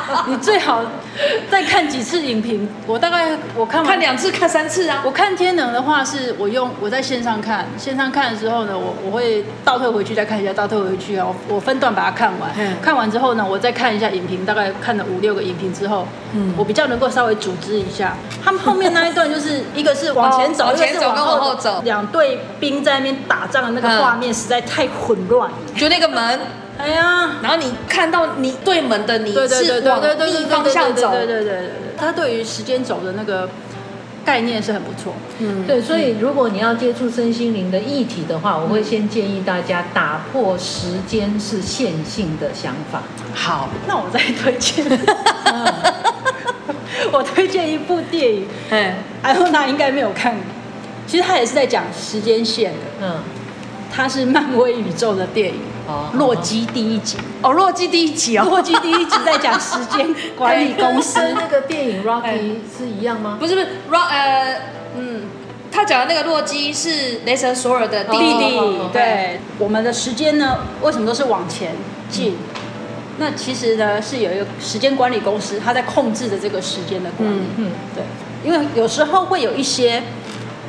[0.26, 0.83] 你最好
[1.50, 2.68] 再看几次影评。
[2.87, 5.02] 我大概我看完看两次，看三次啊。
[5.04, 12.50] 我看《天能》的话，是我用我在线上看，线上看的时候呢，我我会倒退回去再看一下，倒退回去啊，我我分段把它看完。
[12.59, 18.16] 嗯，看完之后呢，我再看一下影评，大概看了五六个影评之后，嗯，我比较能够稍微组织一下。
[18.44, 26.40] 他们后面那一段就是一个是往前走，往前走跟往后走，两队兵在那边打仗的那个画面实在太混乱，就那个门。
[26.85, 29.38] 哎呀，然后你看到你对门的你是
[29.88, 33.49] 往逆方向走，对对对对，他对于时间轴的那个
[34.23, 35.14] 概念是很不错。
[35.38, 43.03] 嗯，对，所以如果你要接触身心灵的议题的话，我会先建议大家打破时间是线性的想法。
[43.35, 44.85] 好，那我再推荐，
[47.11, 50.42] 我推荐一部电影，哎，艾欧娜应该没有看过。
[51.07, 52.79] 其实他也是在讲时间线的。
[53.03, 53.16] 嗯，
[53.90, 55.61] 它是漫威宇宙的电影。
[55.87, 57.18] 哦，洛基第一集。
[57.42, 61.20] 哦，洛基第一集哦，洛基第一集在讲时间 管理公司。
[61.35, 63.37] 那个电影 Rocky 是一样吗？
[63.38, 64.61] 不是不是，Rock 呃
[64.97, 65.23] 嗯，
[65.70, 68.61] 他讲的那个洛基是雷神索尔的弟弟。
[68.92, 71.73] 对，我们的时间呢，为什么都是往前
[72.09, 72.37] 进？
[73.18, 77.42] 那其实呢，是有一个时间管理公司，他在控制着这个时间的管理。
[77.59, 78.03] 嗯，对，
[78.42, 80.03] 因为有时候会有一些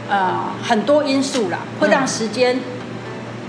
[0.09, 2.59] 呃很多因素啦，会让时间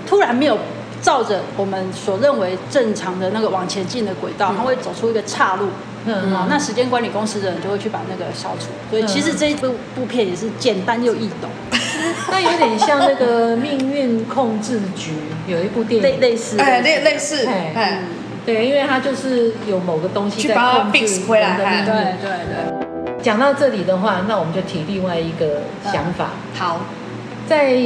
[0.07, 0.57] 突然没有。
[1.07, 5.69] 照着我们所认为正常的那个往前进的轨道，它会走出一个岔路。
[6.05, 8.71] 嗯，好，那时间管理公司的人就会去把那个消除。
[8.91, 11.49] 所以其实这一部部片也是简单又易懂。
[12.29, 15.13] 那有点像那个命运控制局
[15.47, 18.03] 有一部电影类类似，哎，类类似，哎，
[18.45, 21.85] 对，因为它就是有某个东西在控制人的命运。
[21.85, 22.31] 对对
[23.07, 23.23] 对。
[23.23, 26.31] 讲到这里的话，那我们就提另外一个想法。
[26.59, 26.81] 好，
[27.49, 27.77] 在。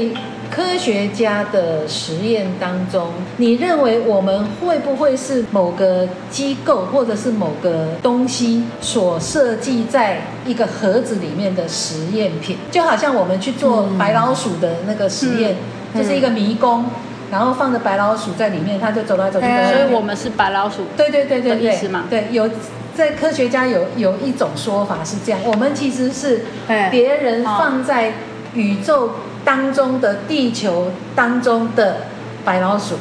[0.50, 12.58] 科学家的实验当中，你认为我们会不会是某个机构或者是某个东西所设计在一个盒子里面的实验品？
[12.70, 15.56] 就好像我们去做白老鼠的那个实验，
[15.94, 16.86] 嗯、就是一个迷宫，
[17.30, 19.46] 然后放着白老鼠在里面，它就走来走去。
[19.46, 20.82] 所以我们是白老鼠。
[20.96, 21.78] 对对对对对，
[22.10, 22.50] 对，有
[22.94, 26.44] 在科学家有有一种说法是这样，我们其实是
[26.90, 28.14] 别人放在
[28.54, 29.10] 宇宙。
[29.44, 32.06] 当中的地球当中的
[32.44, 32.96] 白老鼠，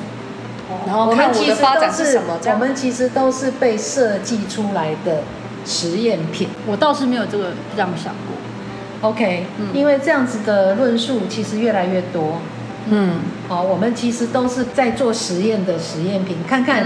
[0.87, 2.39] 然后看我的发展是什么？
[2.53, 5.23] 我们其实都是被设计出来的
[5.65, 6.49] 实验品。
[6.65, 9.09] 我倒是没有这个这样想过。
[9.09, 12.41] OK，嗯，因为这样子的论述其实越来越多。
[12.89, 16.85] 嗯，好，我们其实都是在做实验的实验品，看看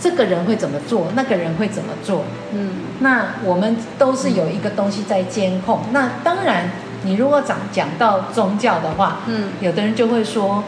[0.00, 2.24] 这个人会怎么做，那个人会怎么做。
[2.52, 5.80] 嗯，那我们都是有一个东西在监控。
[5.92, 6.70] 那当然。
[7.04, 10.64] 你如果讲讲到宗教的话，嗯，有的人就会说，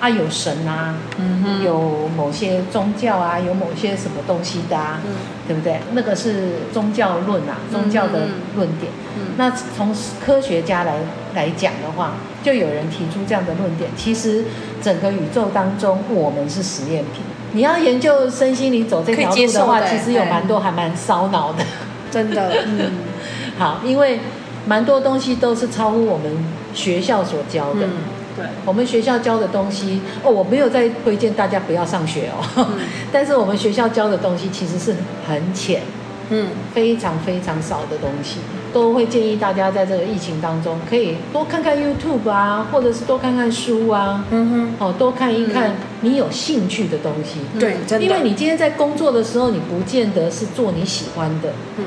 [0.00, 5.12] 啊，有神啊，嗯哼，有某些宗教啊，有某些什么东西的啊，嗯，
[5.46, 5.80] 对不对？
[5.92, 8.90] 那个是宗教论啊，宗教的论点。
[9.16, 10.94] 嗯，嗯，那从科学家来
[11.34, 12.12] 来讲的话，
[12.42, 13.90] 就有人提出这样的论点。
[13.96, 14.44] 其实
[14.82, 17.22] 整个宇宙当中，我们是实验品。
[17.52, 21.64] 你要研究身心灵走这条路的话，其实有蛮多还蛮烧脑的，
[22.10, 22.50] 真的。
[22.66, 22.92] 嗯，
[23.58, 24.20] 好，因为。
[24.66, 26.30] 蛮多东西都是超乎我们
[26.74, 27.80] 学校所教的。
[27.84, 27.90] 嗯，
[28.36, 32.44] 对，我们学校教的东西哦，我没有在推荐大家不要上学哦。
[32.56, 32.66] 嗯，
[33.12, 34.94] 但是我们学校教的东西其实是
[35.26, 35.82] 很浅，
[36.30, 38.40] 嗯，非常非常少的东西，
[38.72, 47.38] 都会建议大家在这个疫情当中可以多看看 YouTube 啊，或者是多看看书啊，嗯哼，哦，多看一看你有兴趣的东西。
[47.58, 51.52] 对，真的，因为你今天在工作的时候，你不见得是做你喜欢的。
[51.78, 51.84] 嗯。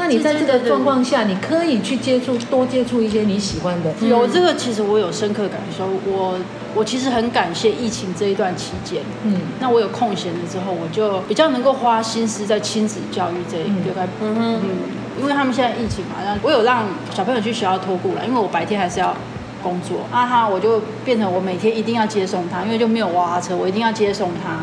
[0.00, 3.92] 那你在这个状况下，你可以去接触多接触一些你喜欢的。
[4.08, 5.86] 有这个，其实我有深刻感受。
[6.06, 6.38] 我
[6.74, 9.02] 我其实很感谢疫情这一段期间。
[9.24, 14.08] 嗯，那我有空闲了之后，我就比较能够花心思在亲子教育这一块。
[14.22, 14.62] 嗯嗯，
[15.20, 19.14] 因为他们现在疫情嘛，然后我有让小朋友去学校托顾了，因为我白天还是要
[19.62, 24.60] 工作啊哈，我就变成我每天一定要接送他，因为就没有娃娃车，我一定要接送他。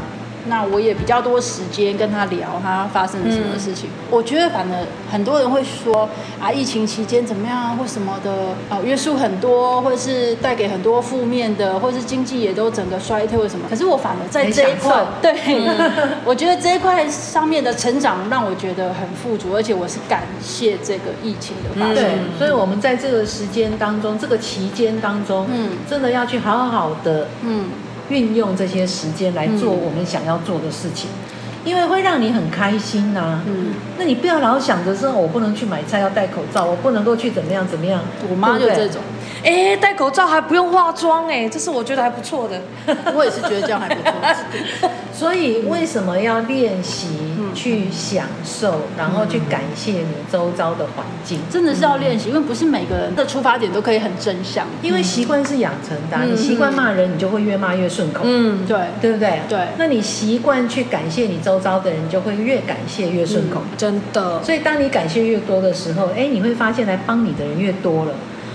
[0.49, 3.89] 那我也比较多时间跟他聊，他发生了什么事情。
[3.89, 4.77] 嗯、我觉得，反正
[5.12, 6.07] 很多人会说
[6.41, 8.31] 啊，疫情期间怎么样啊，或什么的
[8.69, 13.65] 啊，约束很多，或者是带给很多负面的，或者是经济也都整个衰退，或什么。
[13.69, 21.95] 可是我反而在这一块， 对，嗯、我觉得这一块上面的成长让我觉得很富足，而且我是感谢这个疫情的发生。
[21.95, 27.65] 对，所以我们在这个时间当中，这个期间当中，嗯，真的要去好好的，嗯。
[28.10, 31.10] 运用这些时间来做我们想要做的事情，
[31.65, 33.43] 因为会让你很开心呐、啊。
[33.46, 38.02] 嗯，那你不要老想着说，我不能去买菜要戴口罩，我不能够去怎么样怎么样。
[38.30, 39.02] 我妈就这种。
[39.47, 42.62] 哎，戴口罩还不用化妆哎，这是我觉得还不错的。
[43.15, 44.12] 我也是觉得这样还不错。
[45.13, 47.07] 所以为什么要练习
[47.55, 51.39] 去享受，然后去感谢你周遭的环境？
[51.49, 54.67] 真的是要练习，因为不是每个人的出发点都可以很正向。
[54.81, 58.23] 因为习惯是养成的，你习惯骂人，你就会越骂越顺口。
[58.25, 59.39] 嗯，对，对不对？
[59.47, 59.59] 对。
[59.78, 63.61] 那你习惯去感谢你周遭的人，你就会越感谢越顺口。
[63.78, 64.43] 真的。
[64.43, 68.11] 所以当你感谢越多的时候，哎，你会发现来帮你的人越多了。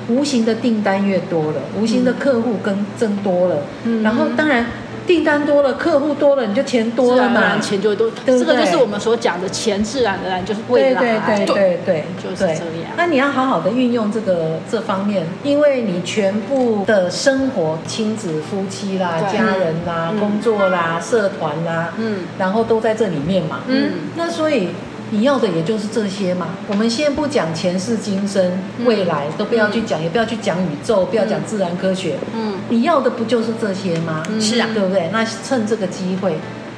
[0.09, 4.67] 无形的订单越多了，无形的客户更增多了，嗯、然后当然
[5.07, 8.09] 订单多了，客户多了，你就钱多了嘛，钱就多。
[8.25, 11.01] 对对，这个就是我们所讲的钱，自然而然就是未来。
[11.01, 12.93] 对对对对对，就是这样。
[12.97, 24.69] 那你要好好的运用这个这方面，因为你全部的生活，亲子、夫妻啦、家人啦、嗯、工作啦、社团啦，嗯，然后都在这里面嘛，嗯，那所以。
[25.13, 26.49] 你要的也就是这些嘛。
[26.67, 32.17] 我们先不讲前世今生、未来，都不要去讲，也不要去讲宇宙，不要讲自然科学。
[32.35, 34.23] 嗯，你要的不就是这些吗？
[34.41, 35.11] 是啊，对不对？
[35.13, 36.37] 那趁这个机会，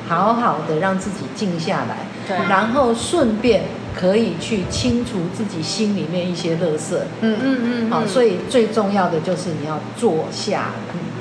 [0.08, 3.62] 好好的让自己静下来，对，然后顺便
[3.94, 6.96] 可以去清除自己心里面一些垃圾。
[7.20, 7.90] 嗯嗯嗯。
[7.90, 10.72] 好，所以最重要的就是你要坐下，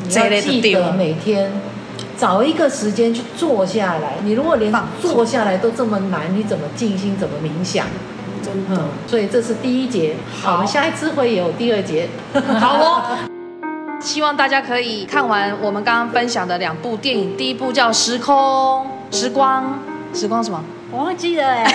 [0.08, 1.52] 你要记得每天。
[2.24, 4.16] 找一个时间去坐下来。
[4.24, 7.18] 你如果连坐下来都这么难，你怎么静心？
[7.18, 7.86] 怎么冥想？
[8.42, 8.82] 真的。
[8.82, 10.16] 嗯，所以这是第一节。
[10.42, 12.08] 好，我们下一次会有第二节。
[12.62, 13.02] 好哦。
[14.00, 17.36] 希望大家可以看完我们刚刚分享的两部电影。
[17.36, 19.78] 第一部叫《时空时光
[20.14, 20.64] 时光什么？
[20.94, 21.66] 我忘记了哎。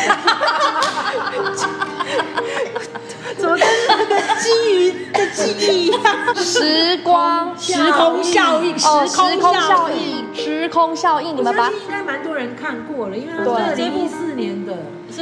[3.37, 6.03] 怎么跟那个基鱼的记忆一样？
[6.35, 14.73] 时光时空效应，哦，时空效应，时空效应，你们把应该蛮多人看过了，因为它是二零一四年的。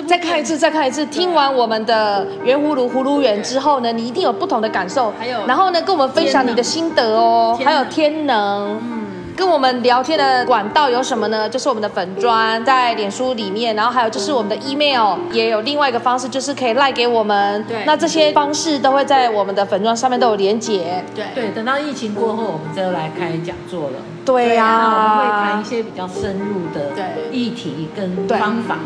[0.07, 1.05] 再看一次，再看一次。
[1.07, 5.13] 听完我们的圆葫芦葫芦缘之后呢，你一定有不同的感受。
[5.19, 7.59] 还有，然后呢，跟我们分享你的心得哦。
[7.63, 8.79] 还有天能。
[8.83, 9.06] 嗯。
[9.37, 11.47] 跟我们聊天的管道有什么呢？
[11.47, 17.62] 就是我们的粉砖在脸书里面，然后还有就是我们的 email 也有另外一个方式，就是可以赖给我们。
[17.64, 21.05] 对，那这些方式都会在我们的粉砖上面都有连结。
[21.14, 23.99] 对对，等到疫情过后，我们就来开讲座了。
[24.24, 26.91] 对呀、啊，我们会谈一些比较深入的
[27.30, 28.78] 议题跟方法，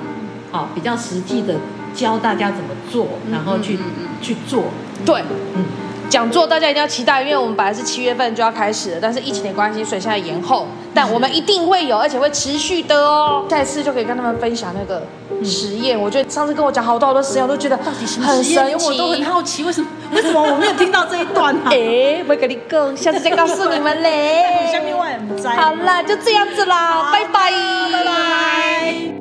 [0.51, 1.55] 好，比较实际的
[1.94, 3.78] 教大家怎么做，然后去
[4.20, 4.64] 去做。
[5.07, 5.22] 对，
[5.55, 5.64] 嗯。
[6.11, 10.67] 讲座大家一定要期待，因为我们本来是七月份就要开始了，但是疫情的关系，所以现在延后。
[10.93, 13.47] 但我们一定会有，而且会持续的哦。
[13.49, 15.07] 下一次就可以跟他们分享那个
[15.45, 15.99] 实验。
[15.99, 21.71] 我觉得上次跟我讲好多好多实验，我都觉得到底什么实验，我都很好奇，为什么为什么我没有听到这一段啊？
[21.71, 24.67] 哎，不跟你讲，下次再告诉你们嘞。
[24.73, 25.51] 下面我也不在。
[25.51, 27.53] 好了，就这样子啦，拜拜，
[27.93, 29.20] 拜拜。